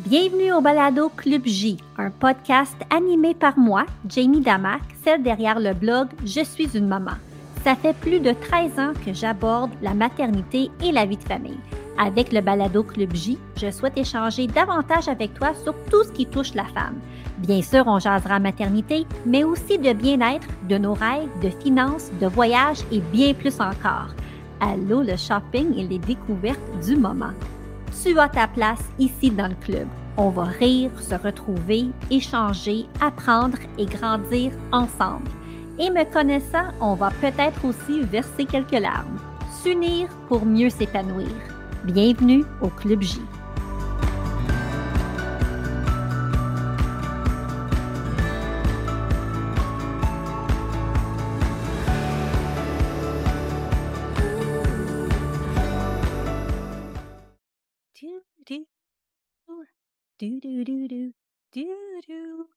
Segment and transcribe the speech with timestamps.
[0.00, 5.72] Bienvenue au Balado Club J, un podcast animé par moi, Jamie Damac, celle derrière le
[5.72, 7.12] blog Je suis une maman.
[7.64, 11.58] Ça fait plus de 13 ans que j'aborde la maternité et la vie de famille.
[11.96, 16.26] Avec le Balado Club J, je souhaite échanger davantage avec toi sur tout ce qui
[16.26, 17.00] touche la femme.
[17.38, 22.26] Bien sûr, on jasera maternité, mais aussi de bien-être, de nos rêves, de finances, de
[22.26, 24.10] voyages et bien plus encore.
[24.60, 27.32] Allô le shopping et les découvertes du moment
[28.02, 29.88] tu as ta place ici dans le club.
[30.16, 35.28] On va rire, se retrouver, échanger, apprendre et grandir ensemble.
[35.78, 39.18] Et me connaissant, on va peut-être aussi verser quelques larmes.
[39.62, 41.28] S'unir pour mieux s'épanouir.
[41.84, 43.20] Bienvenue au Club J.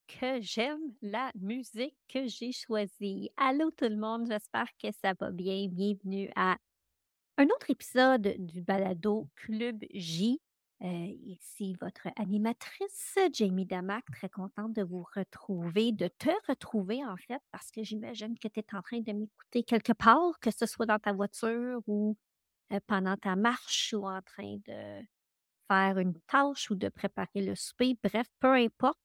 [0.08, 3.32] Que j'aime la musique que j'ai choisie.
[3.36, 5.68] Allô tout le monde, j'espère que ça va bien.
[5.68, 6.58] Bienvenue à
[7.38, 10.40] un autre épisode du balado Club J.
[10.82, 17.18] Euh, ici votre animatrice Jamie Damac, très contente de vous retrouver, de te retrouver en
[17.18, 20.66] fait, parce que j'imagine que tu es en train de m'écouter quelque part, que ce
[20.66, 22.16] soit dans ta voiture ou
[22.72, 25.06] euh, pendant ta marche ou en train de
[25.70, 27.98] faire une tâche ou de préparer le souper.
[28.04, 29.00] Bref, peu importe,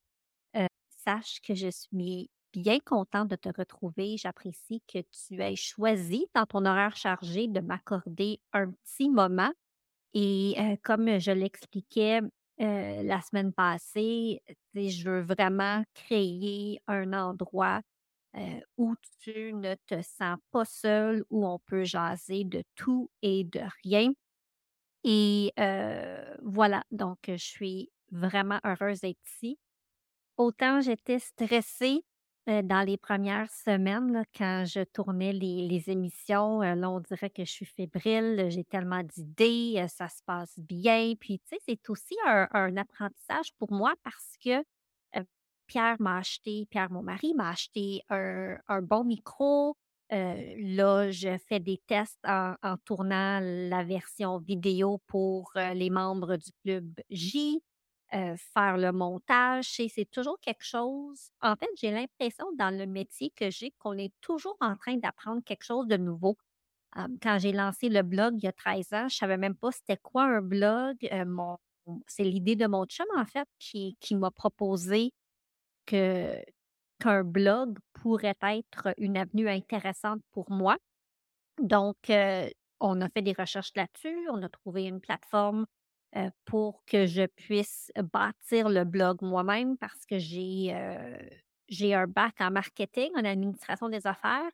[0.57, 4.17] euh, sache que je suis bien contente de te retrouver.
[4.19, 9.53] J'apprécie que tu aies choisi dans ton horaire chargé de m'accorder un petit moment.
[10.15, 12.21] Et euh, comme je l'expliquais
[12.61, 14.43] euh, la semaine passée,
[14.75, 17.83] je veux vraiment créer un endroit
[18.77, 23.61] où tu ne te sens pas seul, où on peut jaser de tout et de
[23.85, 24.13] rien.
[25.05, 25.53] Et
[26.43, 29.59] voilà, donc je suis vraiment heureuse d'être ici.
[30.37, 32.05] Autant j'étais stressée
[32.47, 36.61] dans les premières semaines quand je tournais les, émissions.
[36.61, 41.15] là, on dirait que je suis fébrile, j'ai tellement d'idées, ça se passe bien.
[41.19, 44.63] Puis, tu sais, c'est aussi un, apprentissage pour moi parce que
[45.67, 49.77] Pierre m'a acheté, Pierre, mon mari, m'a acheté un, un bon micro,
[50.15, 57.01] là, je fais des tests en, tournant la version vidéo pour les membres du club
[57.11, 57.63] J,
[58.11, 59.67] faire le montage.
[59.89, 61.31] C'est toujours quelque chose.
[61.41, 65.43] En fait, j'ai l'impression dans le métier que j'ai qu'on est toujours en train d'apprendre
[65.45, 66.37] quelque chose de nouveau.
[67.23, 69.73] quand j'ai lancé le blog il y a 13 ans, je ne savais même pas
[69.73, 70.97] c'était quoi un blog.
[72.07, 75.13] c'est l'idée de mon chum, en fait, qui, qui m'a proposé
[75.87, 76.37] que,
[77.01, 80.77] qu'un blog pourrait être une avenue intéressante pour moi.
[81.61, 81.97] Donc,
[82.81, 85.67] on a fait des recherches là-dessus, on a trouvé une plateforme
[86.45, 90.75] pour que je puisse bâtir le blog moi-même parce que j'ai
[91.69, 94.51] j'ai un bac en marketing, en administration des affaires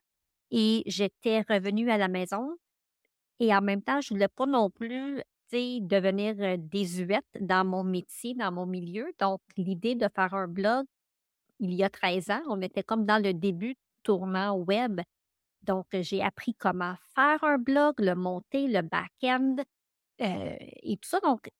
[0.51, 2.57] et j'étais revenue à la maison.
[3.41, 5.23] Et en même temps, je ne voulais pas non plus
[5.53, 9.11] devenir désuète dans mon métier, dans mon milieu.
[9.19, 10.87] Donc, l'idée de faire un blog,
[11.61, 12.43] il y a 13 ans.
[12.49, 15.01] On était comme dans le début tournant web.
[15.63, 19.57] Donc, j'ai appris comment faire un blog, le monter, le back-end
[20.23, 21.21] euh, et tout ça.
[21.21, 21.51] Donc,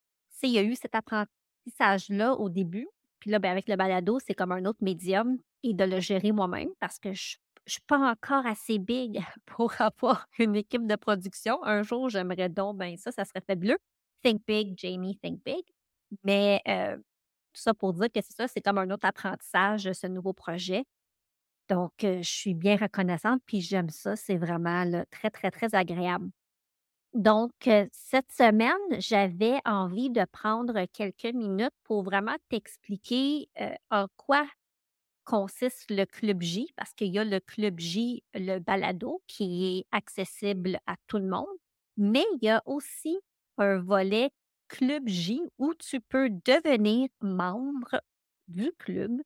[0.43, 2.87] il y a eu cet apprentissage-là au début.
[3.19, 6.31] Puis là, ben, avec le balado, c'est comme un autre médium et de le gérer
[6.31, 7.37] moi-même parce que je
[7.67, 11.63] ne suis pas encore assez big pour avoir une équipe de production.
[11.63, 13.77] Un jour, j'aimerais donc, ben ça, ça serait fabuleux.
[14.23, 15.63] Think big, Jamie, think big.
[16.23, 16.97] Mais euh,
[17.53, 20.83] tout ça pour dire que c'est ça, c'est comme un autre apprentissage, ce nouveau projet.
[21.69, 24.15] Donc, je suis bien reconnaissante, puis j'aime ça.
[24.15, 26.29] C'est vraiment très, très, très agréable.
[27.13, 27.51] Donc,
[27.91, 33.49] cette semaine, j'avais envie de prendre quelques minutes pour vraiment t'expliquer
[33.89, 34.45] en quoi
[35.23, 39.85] consiste le Club J, parce qu'il y a le Club J, le balado, qui est
[39.91, 41.45] accessible à tout le monde,
[41.95, 43.19] mais il y a aussi
[43.57, 44.31] un volet
[44.71, 48.01] Club J où tu peux devenir membre
[48.47, 49.21] du club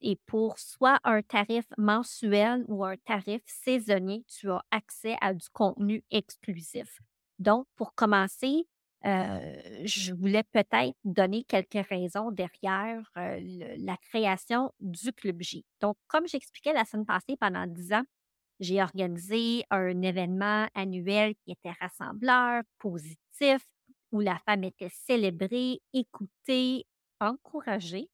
[0.00, 5.48] et pour soit un tarif mensuel ou un tarif saisonnier, tu as accès à du
[5.52, 7.00] contenu exclusif.
[7.38, 8.66] Donc, pour commencer,
[9.04, 15.64] je voulais peut-être donner quelques raisons derrière la création du Club J.
[15.80, 18.04] Donc, comme j'expliquais la semaine passée, pendant dix ans,
[18.60, 23.66] j'ai organisé un événement annuel qui était rassembleur, positif,
[24.14, 26.86] où la femme était célébrée, écoutée,
[27.20, 28.08] encouragée.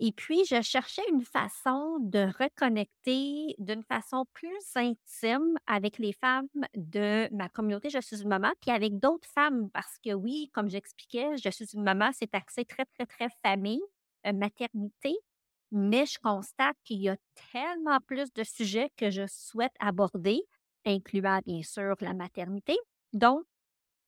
[0.00, 6.48] Et puis, je cherchais une façon de reconnecter d'une façon plus intime avec les femmes
[6.74, 10.68] de ma communauté Je suis une maman, puis avec d'autres femmes, parce que oui, comme
[10.68, 13.80] j'expliquais, Je suis une maman, c'est axé très, très, très famille,
[14.26, 15.16] euh, maternité,
[15.70, 17.16] mais je constate qu'il y a
[17.52, 20.40] tellement plus de sujets que je souhaite aborder,
[20.84, 22.76] incluant bien sûr la maternité.
[23.12, 23.44] Donc,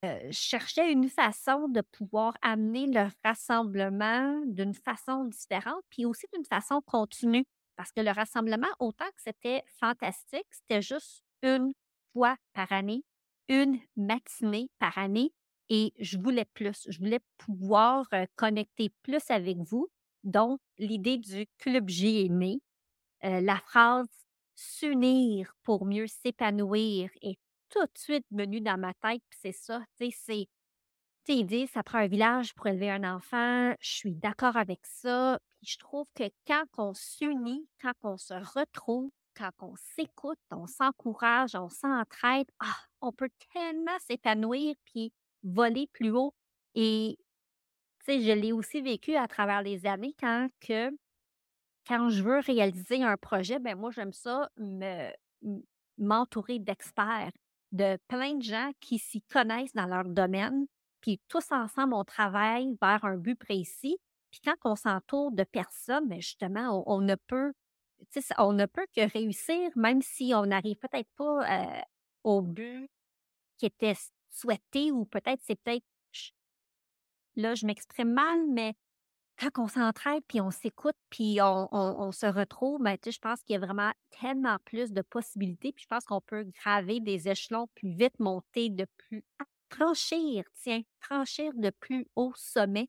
[0.03, 6.45] je cherchais une façon de pouvoir amener le rassemblement d'une façon différente, puis aussi d'une
[6.45, 7.45] façon continue.
[7.77, 11.73] Parce que le rassemblement, autant que c'était fantastique, c'était juste une
[12.13, 13.03] fois par année,
[13.49, 15.33] une matinée par année,
[15.69, 16.87] et je voulais plus.
[16.89, 18.07] Je voulais pouvoir
[18.37, 19.89] connecter plus avec vous.
[20.25, 22.61] Donc, l'idée du Club J est née.
[23.23, 24.09] la phrase
[24.55, 27.39] s'unir pour mieux s'épanouir est
[27.71, 30.49] tout de suite venu dans ma tête, puis c'est ça, tu sais, c'est
[31.25, 33.75] tu ils disent ça prend un village pour élever un enfant.
[33.81, 35.39] Je suis d'accord avec ça.
[35.61, 40.67] Puis je trouve que quand on s'unit, quand on se retrouve, quand on s'écoute, on
[40.67, 45.13] s'encourage, on s'entraide, ah, on peut tellement s'épanouir puis
[45.43, 46.35] voler plus haut.
[46.75, 47.19] Et
[48.01, 50.91] tu sais, je l'ai aussi vécu à travers les années quand que
[51.87, 55.11] quand je veux réaliser un projet, ben moi j'aime ça me
[55.99, 57.33] m'entourer d'experts
[57.73, 60.67] de plein de gens qui s'y connaissent dans leur domaine,
[61.01, 63.99] puis tous ensemble, on travaille vers un but précis.
[64.31, 67.53] Puis quand on s'entoure de personnes, ben, justement, on, ne peut,
[68.39, 71.85] on ne peut que réussir, même si on n'arrive peut-être pas
[72.25, 72.91] au but
[73.57, 73.95] qui était
[74.31, 75.85] souhaité, ou peut-être c'est peut-être
[77.39, 78.75] là, je m'exprime mal, mais
[79.39, 83.57] quand on s'entraide, puis on s'écoute, puis on, se retrouve, ben, je pense qu'il y
[83.57, 85.73] a vraiment tellement plus de possibilités.
[85.73, 89.25] Puis je pense qu'on peut graver des échelons plus vite, monter de plus,
[89.71, 92.89] franchir, tiens, franchir de plus haut sommet.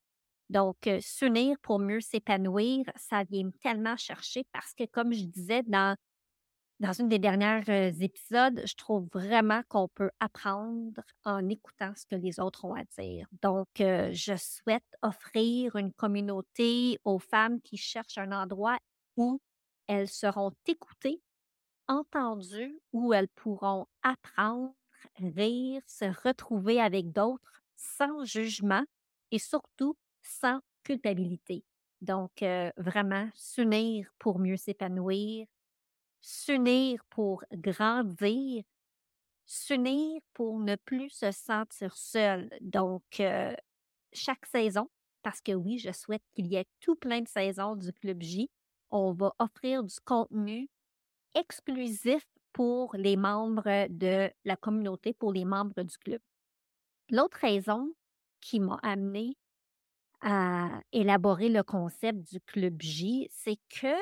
[0.49, 5.61] Donc, euh, s'unir pour mieux s'épanouir, ça vient tellement chercher parce que, comme je disais
[5.67, 5.95] dans
[6.79, 7.67] dans une des dernières
[8.01, 12.83] épisodes, je trouve vraiment qu'on peut apprendre en écoutant ce que les autres ont à
[12.97, 13.27] dire.
[13.41, 18.77] Donc, je souhaite offrir une communauté aux femmes qui cherchent un endroit
[19.17, 19.41] où
[19.87, 21.21] elles seront écoutées,
[21.87, 24.73] entendues, où elles pourront apprendre,
[25.19, 28.83] rire, se retrouver avec d'autres sans jugement
[29.31, 31.63] et surtout sans culpabilité.
[32.01, 32.43] Donc,
[32.77, 35.45] vraiment, s'unir pour mieux s'épanouir,
[36.21, 38.63] s'unir pour grandir,
[39.45, 42.49] s'unir pour ne plus se sentir seul.
[42.61, 43.55] Donc, euh,
[44.13, 44.89] chaque saison,
[45.21, 48.49] parce que oui, je souhaite qu'il y ait tout plein de saisons du Club J,
[48.91, 50.69] on va offrir du contenu
[51.35, 56.21] exclusif pour les membres de la communauté, pour les membres du club.
[57.09, 57.93] L'autre raison
[58.41, 59.37] qui m'a amené
[60.21, 63.95] à élaborer le concept du Club J, c'est que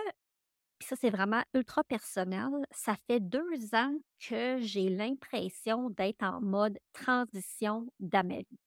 [0.79, 2.50] puis ça, c'est vraiment ultra personnel.
[2.71, 8.59] Ça fait deux ans que j'ai l'impression d'être en mode transition dans ma vie.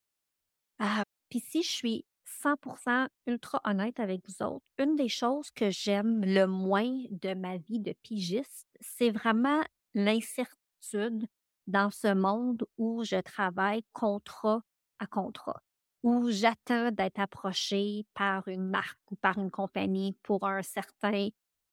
[0.78, 2.04] Ah, puis si je suis
[2.42, 7.58] 100% ultra honnête avec vous autres, une des choses que j'aime le moins de ma
[7.58, 9.62] vie de pigiste, c'est vraiment
[9.94, 11.26] l'incertitude
[11.66, 14.62] dans ce monde où je travaille contrat
[14.98, 15.60] à contrat,
[16.02, 21.28] où j'attends d'être approché par une marque ou par une compagnie pour un certain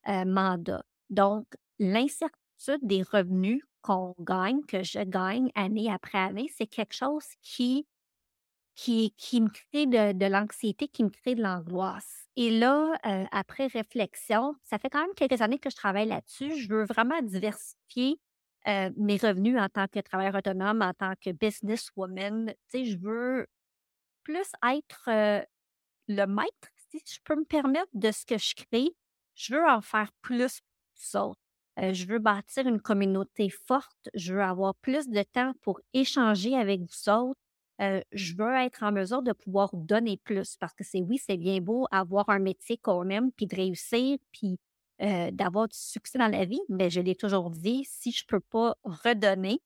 [0.07, 0.83] euh, mandat.
[1.09, 1.45] Donc,
[1.79, 7.85] l'incertitude des revenus qu'on gagne, que je gagne année après année, c'est quelque chose qui,
[8.75, 12.27] qui, me crée de, l'anxiété, qui me crée de l'angoisse.
[12.35, 16.57] Et là, euh, après réflexion, ça fait quand même quelques années que je travaille là-dessus.
[16.59, 18.19] Je veux vraiment diversifier
[18.67, 22.47] euh, mes revenus en tant que travailleur autonome, en tant que businesswoman.
[22.47, 23.47] Tu sais, je veux
[24.23, 25.45] plus être
[26.07, 28.95] le maître, si je peux me permettre, de ce que je crée
[29.37, 30.59] je veux en faire plus
[31.13, 31.37] pour
[31.79, 34.09] euh, je veux bâtir une communauté forte.
[34.13, 37.39] Je veux avoir plus de temps pour échanger avec vous autres.
[37.81, 41.37] Euh, je veux être en mesure de pouvoir donner plus parce que c'est oui, c'est
[41.37, 44.57] bien beau avoir un métier qu'on aime, puis de réussir, puis
[45.03, 48.39] euh, d'avoir du succès dans la vie, mais je l'ai toujours dit, si je peux
[48.39, 49.59] pas redonner,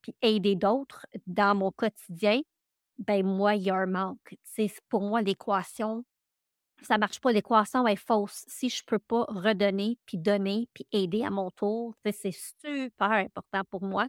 [0.00, 2.40] puis aider d'autres dans mon quotidien,
[2.98, 4.36] ben moi, il y a un manque.
[4.42, 6.04] C'est pour moi l'équation
[6.82, 8.44] ça marche pas, l'équation est fausse.
[8.48, 13.62] Si je peux pas redonner, puis donner, puis aider à mon tour, c'est super important
[13.70, 14.06] pour moi.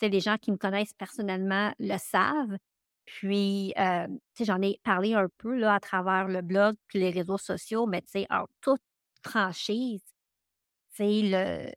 [0.00, 2.56] les gens qui me connaissent personnellement le savent.
[3.04, 4.06] Puis, euh,
[4.40, 8.02] j'en ai parlé un peu là, à travers le blog puis les réseaux sociaux, mais
[8.30, 8.82] en toute
[9.24, 10.02] franchise,
[10.98, 11.72] le.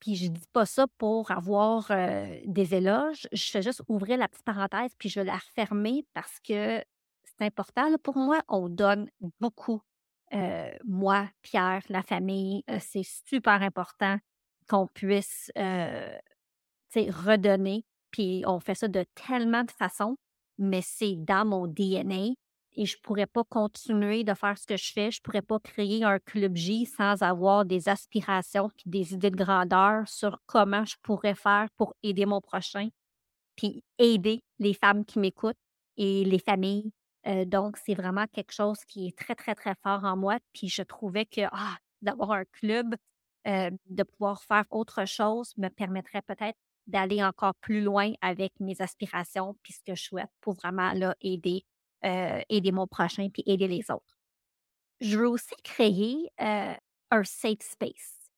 [0.00, 3.26] Puis je dis pas ça pour avoir euh, des éloges.
[3.32, 6.84] Je fais juste ouvrir la petite parenthèse, puis je vais la refermer parce que
[7.38, 8.40] c'est important pour moi.
[8.48, 9.08] On donne
[9.40, 9.82] beaucoup
[10.84, 14.18] moi, Pierre, la famille, c'est super important
[14.68, 15.52] qu'on puisse
[16.94, 17.84] redonner.
[18.10, 20.16] Puis on fait ça de tellement de façons,
[20.58, 22.34] mais c'est dans mon DNA
[22.76, 25.12] et je pourrais pas continuer de faire ce que je fais.
[25.12, 29.36] Je pourrais pas créer un club J sans avoir des aspirations puis des idées de
[29.36, 32.88] grandeur sur comment je pourrais faire pour aider mon prochain,
[33.54, 35.56] puis aider les femmes qui m'écoutent
[35.96, 36.90] et les familles.
[37.26, 40.38] Euh, donc, c'est vraiment quelque chose qui est très, très, très fort en moi.
[40.52, 42.94] Puis je trouvais que ah, d'avoir un club,
[43.46, 48.80] euh, de pouvoir faire autre chose me permettrait peut-être d'aller encore plus loin avec mes
[48.80, 51.64] aspirations puis ce que je souhaite pour vraiment là, aider
[52.04, 54.18] euh, aider mon prochain puis aider les autres.
[55.00, 58.30] Je veux aussi créer un safe space,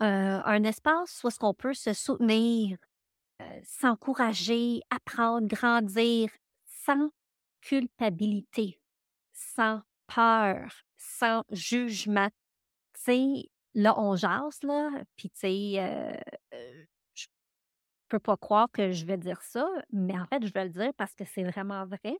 [0.00, 2.76] un espace où est-ce qu'on peut se soutenir,
[3.64, 6.30] s'encourager, apprendre, grandir
[6.66, 7.10] sans
[7.62, 8.80] culpabilité,
[9.32, 12.28] sans peur, sans jugement.
[12.94, 16.22] Tu sais, là, on jase, là, puis tu sais,
[17.14, 17.26] je
[18.08, 20.92] peux pas croire que je vais dire ça, mais en fait, je vais le dire
[20.98, 22.18] parce que c'est vraiment vrai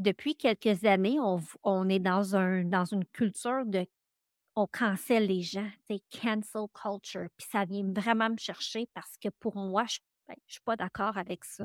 [0.00, 1.18] depuis quelques années,
[1.62, 3.86] on, est dans, un, dans une culture de
[4.56, 7.28] on cancelle les gens, c'est cancel culture.
[7.36, 9.98] Puis ça vient vraiment me chercher parce que pour moi, je
[10.28, 11.64] ne ben, suis pas d'accord avec ça.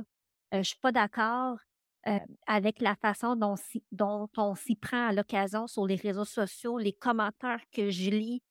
[0.53, 1.57] Euh, je suis pas d'accord
[2.07, 3.55] euh, avec la façon dont,
[4.37, 8.43] on s'y prend à l'occasion sur les réseaux sociaux, les commentaires que je lis,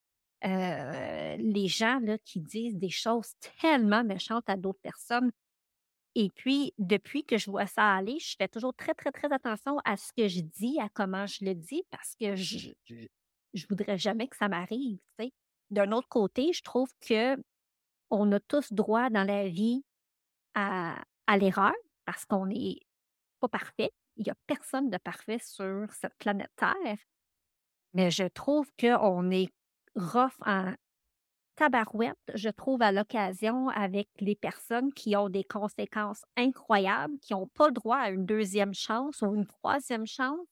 [0.45, 5.31] euh, les gens là, qui disent des choses tellement méchantes à d'autres personnes.
[6.17, 9.79] Et puis, depuis que je vois ça aller, je fais toujours très, très, très attention
[9.85, 13.99] à ce que je dis, à comment je le dis, parce que je, je, voudrais
[13.99, 14.99] jamais que ça m'arrive.
[15.71, 17.37] D'un autre côté, je trouve que
[18.11, 19.85] on a tous droit dans la vie
[20.55, 21.03] à,
[21.37, 22.79] l'erreur, parce qu'on n'est
[23.49, 23.93] parfait.
[24.17, 26.97] Il n'y a personne de parfait sur cette planète Terre.
[27.95, 29.49] Mais je trouve qu'on est
[29.95, 30.75] rough en
[31.57, 37.47] tabarouette, je trouve, à l'occasion avec les personnes qui ont des conséquences incroyables, qui n'ont
[37.47, 40.47] pas le droit à une deuxième chance ou une troisième chance.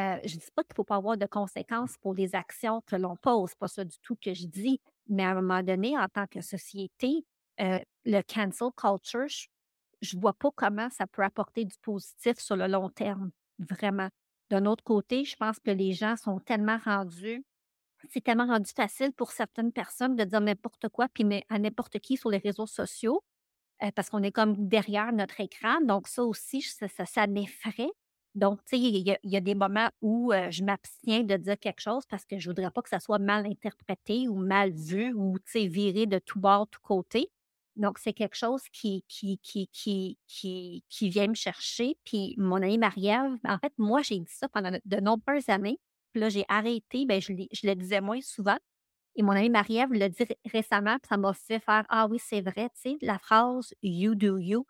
[0.00, 2.80] Euh, je ne dis pas qu'il ne faut pas avoir de conséquences pour les actions
[2.86, 5.96] que l'on pose, pas ça du tout que je dis, mais à un moment donné,
[5.98, 7.24] en tant que société,
[7.60, 9.46] euh, le cancel culture, je
[10.16, 14.08] ne vois pas comment ça peut apporter du positif sur le long terme, vraiment.
[14.50, 17.44] D'un autre côté, je pense que les gens sont tellement rendus
[18.10, 22.16] c'est tellement rendu facile pour certaines personnes de dire n'importe quoi, puis à n'importe qui
[22.16, 23.22] sur les réseaux sociaux,
[23.82, 25.80] euh, parce qu'on est comme derrière notre écran.
[25.82, 27.90] Donc, ça aussi, ça, ça, m'effraie.
[28.34, 31.80] Donc, tu sais, il y, a des moments où euh, je m'abstiens de dire quelque
[31.80, 35.38] chose parce que je voudrais pas que ça soit mal interprété ou mal vu ou,
[35.38, 37.30] tu sais, viré de tout bord, tout côté.
[37.76, 40.18] Donc, c'est quelque chose qui, qui, qui, qui,
[40.88, 41.96] qui, vient me chercher.
[42.04, 45.78] Puis, mon ami Marie-Ève, en fait, moi, j'ai dit ça pendant de nombreuses années.
[46.12, 48.58] Puis là, j'ai arrêté, ben, je, le disais moins souvent.
[49.16, 52.40] Et mon amie Marie-Ève l'a dit récemment, puis ça m'a fait faire Ah oui, c'est
[52.40, 54.66] vrai, tu sais, la phrase You do you.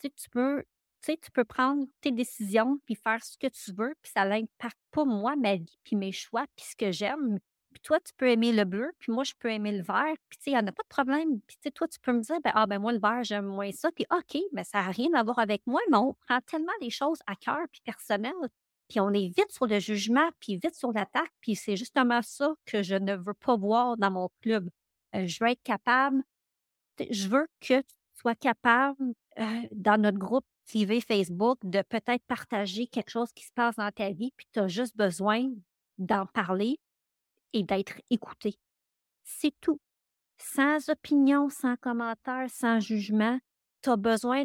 [0.00, 0.62] Tu tu peux,
[1.02, 4.24] tu sais, tu peux prendre tes décisions puis faire ce que tu veux, puis ça
[4.24, 7.38] n'impacte pas moi, ma vie, puis mes choix, puis ce que j'aime.
[7.72, 10.38] Puis toi, tu peux aimer le bleu, puis moi, je peux aimer le vert, puis
[10.38, 11.40] tu sais, il n'y en a pas de problème.
[11.46, 13.46] Puis tu sais, toi, tu peux me dire, ben, ah, ben moi, le vert, j'aime
[13.46, 16.40] moins ça, puis OK, mais ça n'a rien à voir avec moi, mais on prend
[16.42, 18.32] tellement les choses à cœur, puis personnel,
[18.88, 22.54] puis on est vite sur le jugement, puis vite sur l'attaque, puis c'est justement ça
[22.66, 24.68] que je ne veux pas voir dans mon club.
[25.14, 26.22] Euh, je veux être capable,
[27.10, 32.86] je veux que tu sois capable, euh, dans notre groupe TV Facebook, de peut-être partager
[32.86, 35.50] quelque chose qui se passe dans ta vie, puis tu as juste besoin
[35.98, 36.78] d'en parler
[37.52, 38.58] et d'être écouté.
[39.24, 39.80] C'est tout.
[40.38, 43.38] Sans opinion, sans commentaire, sans jugement,
[43.82, 44.44] tu as besoin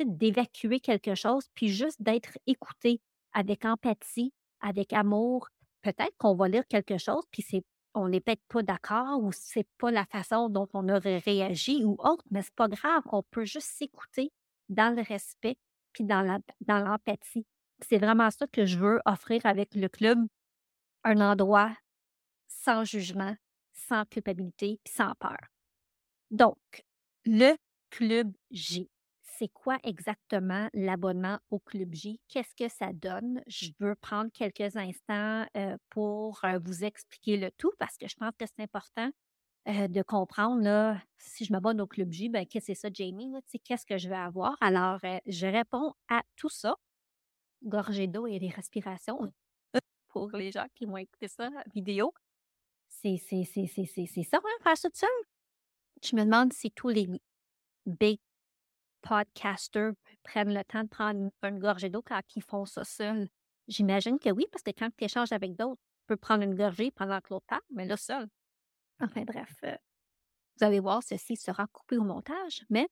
[0.00, 3.00] d'évacuer quelque chose, puis juste d'être écouté
[3.32, 5.48] avec empathie, avec amour,
[5.82, 7.62] peut-être qu'on va lire quelque chose, puis c'est
[7.94, 11.96] on n'est peut-être pas d'accord ou c'est pas la façon dont on aurait réagi ou
[11.98, 14.30] autre, mais c'est pas grave, on peut juste s'écouter
[14.68, 15.56] dans le respect
[15.92, 16.22] puis dans
[16.68, 17.46] l'empathie.
[17.80, 20.18] c'est vraiment ça que je veux offrir avec le club,
[21.04, 21.72] un endroit
[22.64, 23.36] sans jugement,
[23.72, 25.38] sans culpabilité sans peur.
[26.30, 26.58] Donc,
[27.24, 27.56] le
[27.90, 28.88] club J
[29.38, 32.20] c'est quoi exactement l'abonnement au Club J?
[32.28, 33.40] Qu'est-ce que ça donne?
[33.46, 35.46] Je veux prendre quelques instants
[35.90, 39.10] pour vous expliquer le tout parce que je pense que c'est important
[39.66, 43.30] de comprendre si je m'abonne au Club J, ben, qu'est-ce que c'est ça, Jamie?
[43.62, 44.56] Qu'est-ce que je vais avoir?
[44.60, 46.74] Alors, je réponds à tout ça.
[47.62, 49.32] Gorgée d'eau et des respirations
[50.08, 52.12] pour les gens qui vont écouter ça vidéo.
[53.00, 53.16] C'est
[54.24, 55.08] ça, hein, faire ça tout seul?
[56.02, 57.08] Je me demande si tous les
[57.86, 58.18] big
[59.02, 59.92] podcasters
[60.24, 63.28] prennent le temps de prendre une, gorgée d'eau quand ils font ça seuls?
[63.68, 67.20] J'imagine que oui, parce que quand tu échanges avec d'autres, peux prendre une gorgée pendant
[67.20, 68.28] que l'autre parle, mais là, seul.
[69.00, 69.76] Enfin bref, euh,
[70.56, 72.88] vous allez voir, ceci sera coupé au montage, mais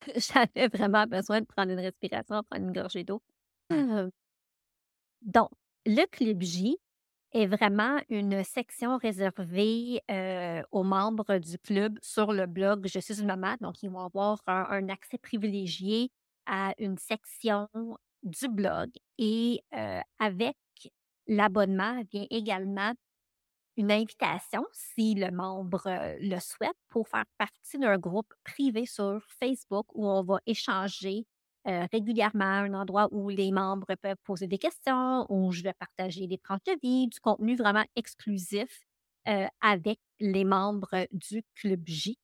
[0.16, 3.22] j'avais vraiment besoin de prendre une respiration, prendre une gorgée d'eau.
[3.72, 4.10] Euh,
[5.20, 5.50] donc,
[5.84, 6.78] le Club J
[7.32, 10.00] est vraiment une section réservée
[10.70, 13.56] aux membres du club sur le blog Je suis une maman.
[13.60, 16.10] Donc, ils vont avoir un, accès privilégié
[16.46, 17.68] à une section
[18.22, 18.90] du blog.
[19.18, 19.62] Et
[20.18, 20.56] avec
[21.26, 22.92] l'abonnement vient également
[23.76, 25.82] une invitation, si le membre
[26.20, 31.26] le souhaite, pour faire partie d'un groupe privé sur Facebook où on va échanger
[31.66, 36.26] euh, régulièrement, un endroit où les membres peuvent poser des questions, où je vais partager
[36.26, 38.80] des tranches de vie, du contenu vraiment exclusif
[39.28, 42.18] euh, avec les membres du Club J.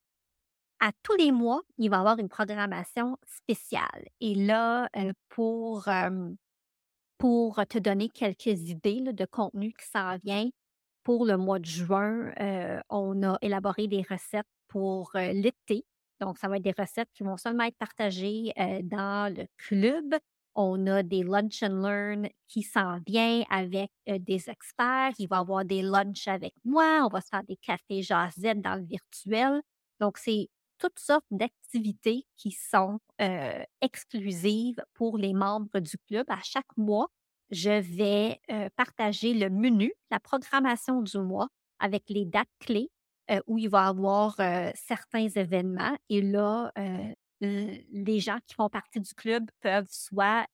[0.81, 4.09] À tous les mois, il va y avoir une programmation spéciale.
[4.21, 4.89] Et là,
[5.29, 5.89] pour,
[7.19, 10.49] pour te donner quelques idées de contenu qui s'en vient,
[11.09, 15.87] pour le mois de juin, euh, on a élaboré des recettes pour euh, l'été.
[16.21, 20.15] Donc, ça va être des recettes qui vont seulement être partagées dans le club.
[20.55, 25.13] On a des lunch and learn qui s'en viennent avec des experts.
[25.19, 27.03] Il va y avoir des lunchs avec moi.
[27.05, 29.61] On va se faire des cafés jazettes dans le virtuel.
[30.01, 30.49] Donc, c'est
[30.79, 32.99] toutes sortes d'activités qui sont
[33.81, 37.09] exclusives pour les membres du club à chaque mois
[37.51, 38.41] je vais
[38.77, 41.49] partager le menu, la programmation du mois
[41.79, 42.91] avec les dates clés
[43.47, 44.37] où il va y avoir
[44.75, 45.97] certains événements.
[46.09, 46.73] Et là,
[47.41, 50.47] les gens qui font partie du club peuvent soit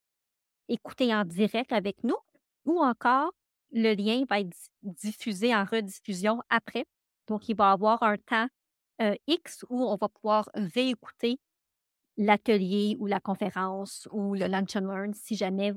[0.69, 2.17] écouter en direct avec nous
[2.65, 3.31] ou encore
[3.73, 6.85] le lien va être diffusé en rediffusion après.
[7.27, 8.47] Donc, il va y avoir un temps
[9.27, 11.39] X où on va pouvoir réécouter
[12.17, 15.73] l'atelier ou la conférence ou le lunch and learn si jamais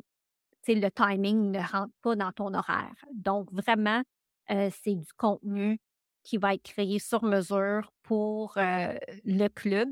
[0.67, 2.93] le timing ne rentre pas dans ton horaire.
[3.13, 4.03] Donc, vraiment,
[4.49, 5.79] c'est du contenu
[6.27, 9.87] qui va être créé sur mesure pour le club.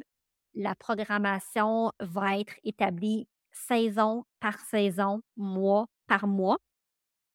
[0.54, 6.58] La programmation va être établie saison par saison, mois par mois.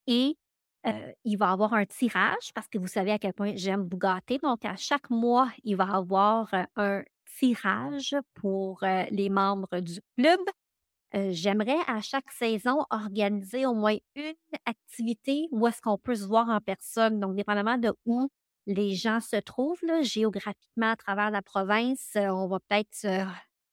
[0.07, 0.37] Et
[1.25, 3.97] il va y avoir un tirage parce que vous savez à quel point j'aime vous
[3.97, 4.37] gâter.
[4.37, 7.03] Donc, à chaque mois, il va y avoir un
[7.39, 10.41] tirage pour les membres du club
[11.31, 14.35] j'aimerais à chaque saison organiser au moins une
[14.65, 17.19] activité où est-ce qu'on peut se voir en personne.
[17.19, 18.29] Donc, dépendamment de où
[18.67, 23.07] les gens se trouvent géographiquement à travers la province, on va peut-être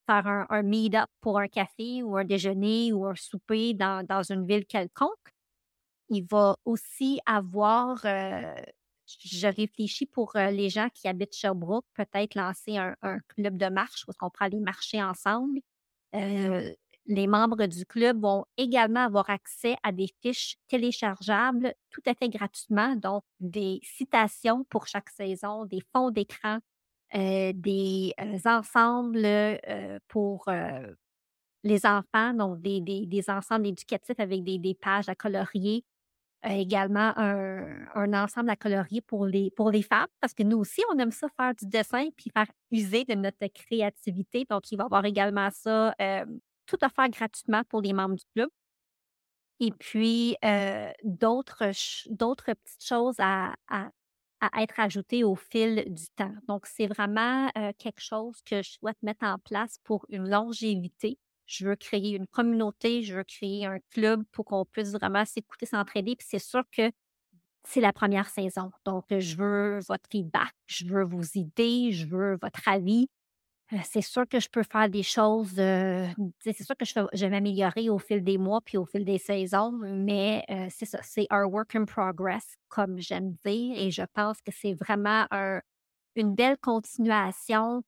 [0.07, 4.65] faire un, meet-up pour un café ou un déjeuner ou un souper dans, une ville
[4.65, 5.11] quelconque.
[6.09, 13.19] Il va aussi avoir, je réfléchis pour les gens qui habitent Sherbrooke, peut-être lancer un,
[13.27, 15.59] club de marche où on prend aller marcher ensemble.
[17.09, 22.27] Les membres du club vont également avoir accès à des fiches téléchargeables tout à fait
[22.27, 26.59] gratuitement, donc des citations pour chaque saison, des fonds d'écran,
[27.15, 30.49] euh, des euh, ensembles euh, pour
[31.63, 35.85] les enfants, donc des, des, ensembles éducatifs avec des, des pages à colorier,
[36.43, 40.81] également un, un, ensemble à colorier pour les, pour les femmes, parce que nous aussi,
[40.93, 44.45] on aime ça faire du dessin puis faire user de notre créativité.
[44.49, 45.93] Donc, il va y avoir également ça
[46.67, 48.49] tout faire gratuitement pour les membres du club.
[49.59, 50.35] Et puis,
[51.03, 51.71] d'autres,
[52.11, 53.89] d'autres petites choses à, à,
[54.61, 56.33] être ajoutées au fil du temps.
[56.47, 57.49] Donc, c'est vraiment
[57.79, 61.17] quelque chose que je souhaite mettre en place pour une longévité.
[61.47, 65.65] Je veux créer une communauté, je veux créer un club pour qu'on puisse vraiment s'écouter,
[65.65, 66.15] s'entraider.
[66.15, 66.91] Puis c'est sûr que
[67.63, 68.71] c'est la première saison.
[68.85, 73.09] Donc, je veux votre feedback, je veux vos idées, je veux votre avis
[73.83, 77.99] c'est sûr que je peux faire des choses, c'est sûr que je, vais m'améliorer au
[77.99, 81.85] fil des mois puis au fil des saisons, mais c'est ça, c'est un work in
[81.85, 85.25] progress, comme j'aime dire, et je pense que c'est vraiment
[86.15, 87.83] une belle continuation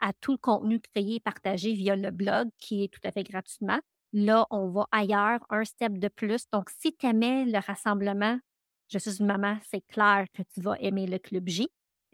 [0.00, 3.24] à tout le contenu créé et partagé via le blog qui est tout à fait
[3.24, 3.80] gratuitement.
[4.12, 6.48] Là, on va ailleurs, un step de plus.
[6.52, 8.38] Donc, si tu le rassemblement,
[8.88, 11.68] je suis une maman, c'est clair que tu vas aimer le Club J.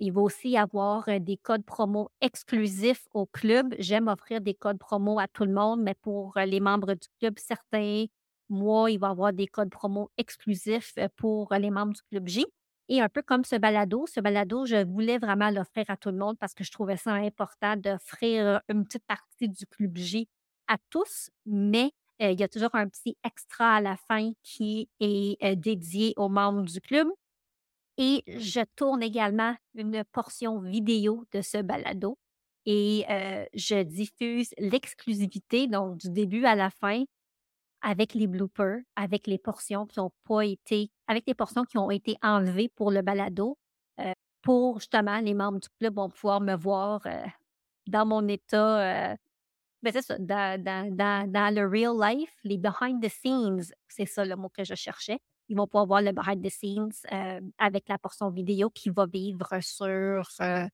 [0.04, 3.72] Il va aussi y avoir des codes promo exclusifs au club.
[3.78, 7.38] J'aime offrir des codes promo à tout le monde, mais pour les membres du club,
[7.38, 8.06] certains
[8.48, 12.44] mois, il va y avoir des codes promo exclusifs pour les membres du club J.
[12.88, 16.18] Et un peu comme ce balado, ce balado, je voulais vraiment l'offrir à tout le
[16.18, 20.28] monde parce que je trouvais ça important d'offrir une petite partie du club J
[20.66, 25.54] à tous, mais il y a toujours un petit extra à la fin qui est
[25.54, 27.06] dédié aux membres du club.
[27.98, 32.18] Et je tourne également une portion vidéo de ce balado
[32.64, 33.04] et
[33.54, 37.04] je diffuse l'exclusivité, donc du début à la fin,
[37.82, 41.90] avec les bloopers, avec les portions qui ont pas été avec les portions qui ont
[41.90, 43.58] été enlevées pour le balado,
[44.00, 47.24] euh, pour justement les membres du club vont pouvoir me voir, euh,
[47.86, 49.16] dans mon état, euh,
[49.82, 54.74] ben, dans le real life, les behind the scenes, c'est ça le mot que je
[54.74, 55.18] cherchais.
[55.48, 59.06] Ils vont pouvoir voir le behind the scenes, euh, avec la portion vidéo qui va
[59.06, 59.88] vivre sur,
[60.40, 60.66] euh,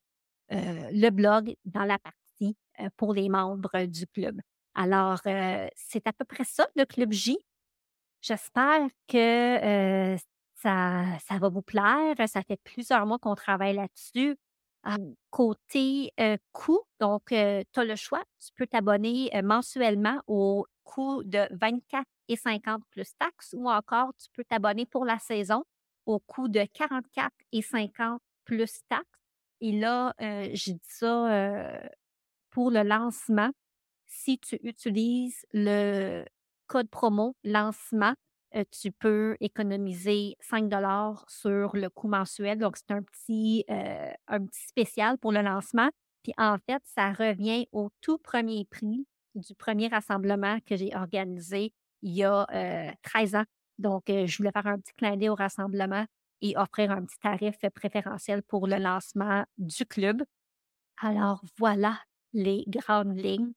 [0.52, 2.56] euh, le blog dans la partie,
[2.96, 4.40] pour les membres du club.
[4.74, 5.18] Alors,
[5.74, 7.36] c'est à peu près ça, le Club J.
[8.22, 10.16] J'espère que,
[10.54, 12.14] ça ça va vous plaire.
[12.28, 14.36] Ça fait plusieurs mois qu'on travaille là-dessus.
[14.86, 16.12] Hem, côté,
[16.52, 18.22] coût, donc, tu as le choix.
[18.38, 21.48] Tu peux t'abonner, mensuellement au coût de
[22.36, 25.64] 24,50 plus taxes ou encore tu peux t'abonner pour la saison
[26.06, 29.04] au coût de 44,50 plus taxes.
[29.60, 31.88] Et là, heu, je dis ça, heu,
[32.50, 33.50] pour le lancement.
[34.06, 36.24] Si tu utilises le
[36.66, 38.14] code promo lancement,
[38.56, 40.70] heu, tu peux économiser 5
[41.28, 42.58] sur le coût mensuel.
[42.58, 45.90] Donc c'est un petit, un petit spécial pour le lancement.
[46.22, 51.72] Puis en fait, ça revient au tout premier prix du premier rassemblement que j'ai organisé
[52.02, 53.44] il y a, heu, 13 ans.
[53.78, 56.06] Donc, je voulais faire un petit clin d'œil au rassemblement
[56.40, 60.22] et offrir un petit tarif, préférentiel pour le lancement du club.
[61.00, 62.00] Alors voilà
[62.34, 63.52] les grandes lignes.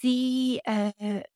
[0.00, 0.60] Si,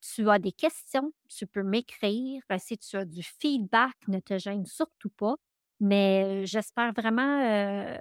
[0.00, 2.42] tu as des questions, tu peux m'écrire.
[2.58, 5.36] Si tu as du feedback, ne te gêne surtout pas.
[5.80, 7.98] Mais j'espère vraiment,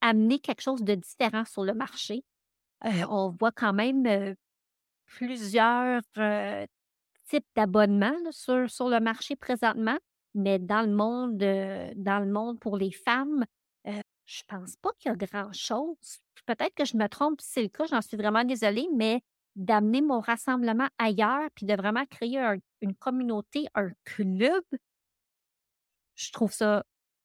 [0.00, 2.24] amener quelque chose de différent sur le marché.
[3.10, 4.34] On voit quand même,
[5.06, 6.02] plusieurs,
[7.32, 9.98] types d'abonnements sur sur le marché présentement,
[10.34, 13.44] mais dans le monde, heu, dans le monde pour les femmes,
[13.88, 13.92] heu,
[14.26, 16.18] je pense pas qu'il y a grand-chose.
[16.46, 19.22] Peut-être que je me trompe, si c'est le cas, j'en suis vraiment désolée, mais
[19.56, 24.64] d'amener mon rassemblement ailleurs, puis de vraiment créer un une communauté, un club,
[26.14, 26.84] je trouve ça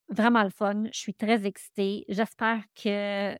[0.10, 0.86] vraiment le fun.
[0.93, 2.06] Je suis très excitée.
[2.10, 3.36] J'espère que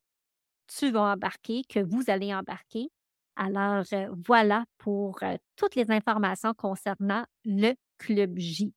[0.68, 2.90] tu vas embarquer, que vous allez embarquer.
[3.38, 8.74] Alors, heu, voilà pour, heu, toutes les informations concernant le Club J.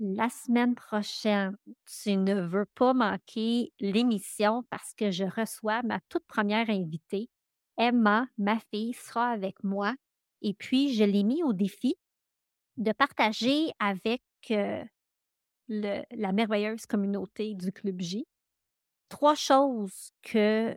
[0.00, 6.26] La semaine prochaine, tu ne veux pas manquer l'émission parce que je reçois ma toute
[6.26, 7.30] première invitée.
[7.78, 9.94] Emma, ma fille, sera avec moi
[10.42, 11.94] et puis je l'ai mis au défi
[12.78, 14.22] de partager avec,
[15.68, 18.26] le la merveilleuse communauté du Club J
[19.08, 20.76] 3 choses que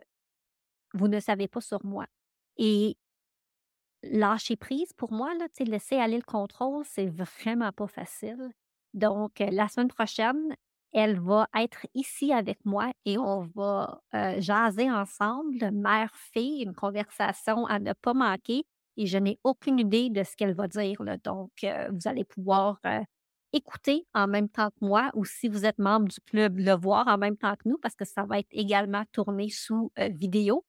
[0.94, 2.06] vous ne savez pas sur moi
[4.10, 8.50] lâcher prise pour moi là, laisser aller le contrôle, c'est vraiment pas facile.
[8.94, 10.56] Donc, heu, la semaine prochaine,
[10.92, 17.66] elle va être ici avec moi et on va, heu, jaser ensemble, mère-fille, une conversation
[17.66, 18.64] à ne pas manquer
[18.96, 20.98] et je n'ai aucune idée de ce qu'elle va dire.
[21.24, 22.78] Donc, heu, vous allez pouvoir,
[23.52, 27.06] écouter en même temps que moi ou si vous êtes membre du club, le voir
[27.08, 30.64] en même temps que nous parce que ça va être également tourné sous, vidéo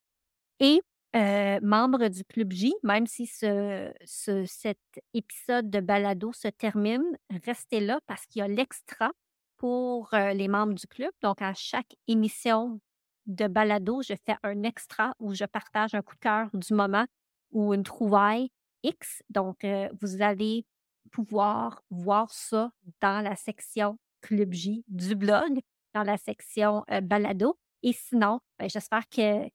[0.60, 0.80] et
[1.16, 4.78] heu, membre du Club J, même si ce ce cet
[5.14, 7.02] épisode de balado se termine,
[7.46, 9.10] restez là parce qu'il y a l'extra
[9.56, 11.10] pour, heu, les membres du club.
[11.22, 12.80] Donc à chaque émission
[13.26, 17.06] de balado, je fais un extra où je partage un coup de cœur du moment
[17.52, 18.50] ou une trouvaille
[18.82, 19.22] X.
[19.30, 20.64] Donc, heu, vous allez
[21.10, 25.60] pouvoir voir ça dans la section Club J du blog,
[25.94, 29.48] dans la section, heu, balado et sinon, ben, j'espère que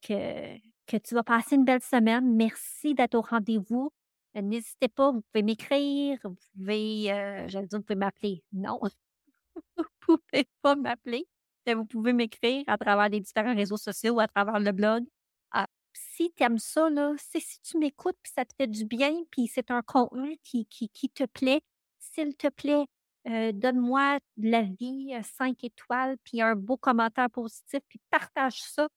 [0.88, 2.36] que tu vas passer une belle semaine.
[2.36, 3.91] Merci d'être au rendez-vous.
[4.36, 8.43] Heu, n'hésitez pas, vous pouvez m'écrire, vous pouvez, heu, j'allais dire vous pouvez m'appeler.
[8.54, 8.80] Non,
[9.78, 11.28] vous pouvez pas m'appeler,
[11.67, 15.04] vous pouvez m'écrire à travers les différents réseaux sociaux ou à travers le blog.
[15.52, 19.13] Ah, si tu aimes ça, là, si tu m'écoutes puis ça te fait du bien,
[19.32, 21.62] puis c'est un contenu qui qui qui te plaît,
[22.00, 22.86] s'il te plaît,
[23.28, 28.88] heu, donne-moi de l'avis, heu, 5 étoiles, puis un beau commentaire positif, puis partage ça.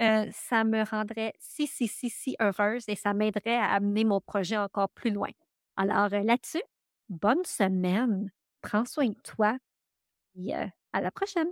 [0.00, 4.20] Heu, ça me rendrait si, si, si, si heureuse et ça m'aiderait à amener mon
[4.20, 5.30] projet encore plus loin.
[5.76, 6.62] Alors, heu, là-dessus,
[7.08, 8.30] bonne semaine,
[8.62, 9.56] prends soin de toi
[10.36, 11.48] et heu, à la prochaine.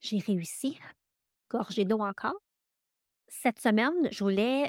[0.00, 0.78] J'ai réussi,
[1.50, 2.36] gorgée d'eau encore.
[3.28, 4.68] Cette semaine, je voulais,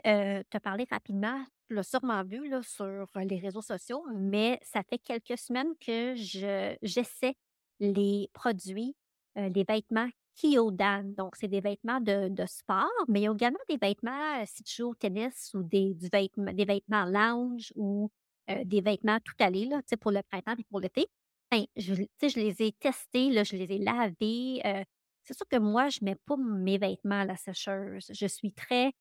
[0.49, 1.43] te parler rapidement.
[1.67, 6.15] Tu l'as sûrement vu là sur les réseaux sociaux, mais ça fait quelques semaines que
[6.15, 7.35] je j'essaie
[7.79, 8.95] les produits,
[9.35, 11.03] les vêtements Kyodan.
[11.17, 14.45] Donc c'est des vêtements de de sport, mais il y a également des vêtements, heu,
[14.47, 18.09] si tu joues au tennis ou des des vêtements lounge ou,
[18.49, 21.07] heu, des vêtements tout allés là, pour le printemps et pour l'été.
[21.51, 24.83] Ben, je je les ai testés je les ai lavés, heu
[25.25, 28.07] c'est sûr que moi, je mets pas mes vêtements à la sécheuse.
[28.11, 28.91] Je suis très,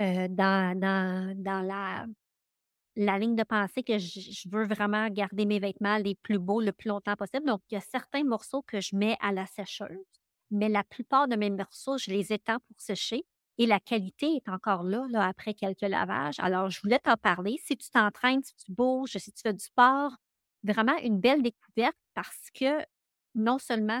[0.00, 2.06] dans dans dans la
[2.96, 6.72] la ligne de pensée que je veux vraiment garder mes vêtements les plus beaux le
[6.72, 7.46] plus longtemps possible.
[7.46, 10.19] Donc, il y a certains morceaux que je mets à la sécheuse,
[10.50, 13.24] mais la plupart de mes morceaux, je les étends pour sécher
[13.58, 16.38] et la qualité est encore là, après quelques lavages.
[16.38, 17.60] Alors, je voulais t'en parler.
[17.62, 20.12] Si tu t'entraînes, si tu bouges, si tu fais du sport,
[20.62, 22.84] vraiment une belle découverte parce que
[23.34, 24.00] non seulement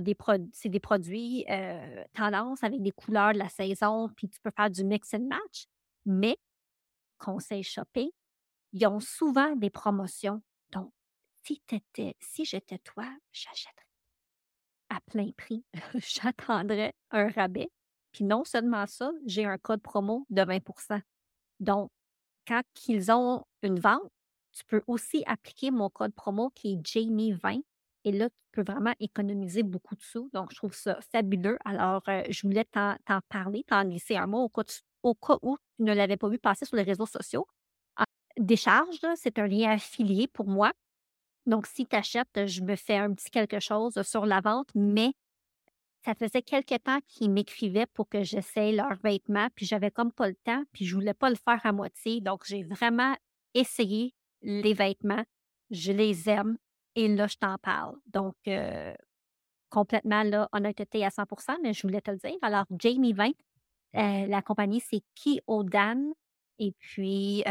[0.00, 0.16] des
[0.52, 4.70] c'est des produits euh, tendance avec des couleurs de la saison, puis tu peux faire
[4.70, 5.66] du mix and match,
[6.06, 6.38] mais
[7.18, 8.08] conseil shopping,
[8.72, 10.42] ils ont souvent des promotions.
[10.70, 10.92] Donc,
[11.44, 11.62] si,
[12.20, 13.91] si j'étais toi, j'achèterais
[14.94, 15.64] à plein prix.
[15.94, 17.70] J'attendrais un rabais.
[18.12, 21.00] Puis non seulement ça, j'ai un code promo de 20%
[21.60, 21.90] Donc,
[22.46, 24.10] quand ils ont une vente,
[24.52, 27.62] tu peux aussi appliquer mon code promo qui est Jamie20.
[28.04, 30.28] Et là, tu peux vraiment économiser beaucoup de sous.
[30.34, 31.56] Donc, je trouve ça fabuleux.
[31.64, 32.96] Alors, euh, je voulais t'en
[33.28, 34.64] parler, t'en laisser un mot au cas,
[35.02, 37.46] au cas où tu ne l'avais pas vu passer sur les réseaux sociaux.
[38.38, 40.72] Décharge, c'est un lien affilié pour moi.
[41.46, 45.12] Donc, si tu achètes, je me fais un petit quelque chose sur la vente, mais
[46.04, 50.28] ça faisait quelque temps qu'ils m'écrivaient pour que j'essaye leurs vêtements, puis j'avais comme pas
[50.28, 52.20] le temps, puis je voulais pas le faire à moitié.
[52.20, 53.14] Donc, j'ai vraiment
[53.54, 55.24] essayé les vêtements.
[55.70, 56.58] Je les aime
[56.94, 57.96] et là, je t'en parle.
[58.06, 58.34] Donc,
[59.70, 62.36] complètement, là, honnêteté à 100% mais je voulais te le dire.
[62.42, 63.30] Alors, Jamie 20,
[63.96, 66.12] euh, la compagnie, c'est Kiodan.
[66.58, 67.42] Et puis,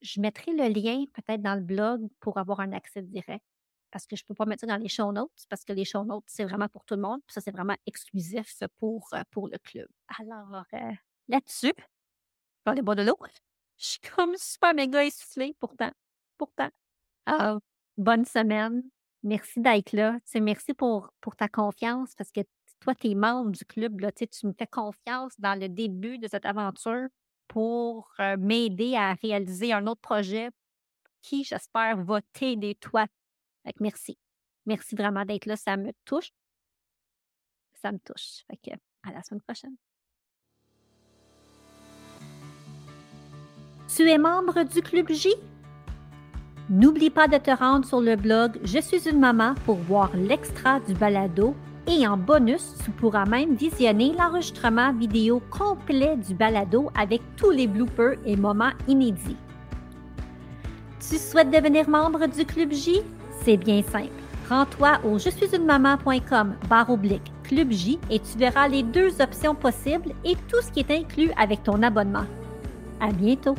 [0.00, 3.44] je mettrai le lien peut-être dans le blog pour avoir un accès direct.
[3.90, 5.84] Parce que je ne peux pas mettre ça dans les show notes, parce que les
[5.84, 7.20] show notes, c'est vraiment pour tout le monde.
[7.26, 9.88] ça, c'est vraiment exclusif pour, euh, pour le club.
[10.20, 10.92] Alors, euh,
[11.28, 13.18] là-dessus, je parle de l'eau.
[13.78, 15.90] Je suis comme super méga essoufflée, pourtant.
[16.36, 16.68] Pourtant.
[17.24, 17.58] Ah,
[17.96, 18.82] bonne semaine.
[19.22, 20.18] Merci d'être là.
[20.34, 22.42] merci pour, pour ta confiance, parce que
[22.80, 23.98] toi, tu es membre du club.
[24.14, 27.08] Tu me fais confiance dans le début de cette aventure
[27.50, 30.50] pour m'aider à réaliser un autre projet
[31.20, 33.06] qui, j'espère, va t'aider toi.
[33.80, 34.16] merci.
[34.66, 35.56] Merci vraiment d'être là.
[35.56, 36.30] Ça me touche.
[37.82, 38.44] Ça me touche.
[38.46, 39.74] Fait à la semaine prochaine.
[43.94, 45.34] Tu es membre du Club J?
[46.68, 50.78] N'oublie pas de te rendre sur le blog Je suis une maman pour voir l'extra
[50.78, 57.22] du balado et en bonus, tu pourras même visionner l'enregistrement vidéo complet du balado avec
[57.36, 59.36] tous les bloopers et moments inédits.
[61.00, 63.00] Tu souhaites devenir membre du Club J?
[63.42, 64.10] C'est bien simple.
[64.48, 69.20] Rends-toi au je suis une maman.com barre oblique Club J et tu verras les deux
[69.20, 72.26] options possibles et tout ce qui est inclus avec ton abonnement.
[73.00, 73.54] À bientôt!